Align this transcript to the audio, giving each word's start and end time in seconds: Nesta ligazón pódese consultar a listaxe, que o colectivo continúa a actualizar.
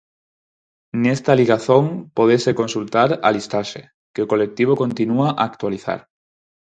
Nesta 1.03 1.31
ligazón 1.39 1.85
pódese 2.17 2.51
consultar 2.61 3.09
a 3.27 3.29
listaxe, 3.37 3.81
que 4.13 4.23
o 4.25 4.29
colectivo 4.31 4.73
continúa 4.83 5.27
a 5.33 5.43
actualizar. 5.49 5.99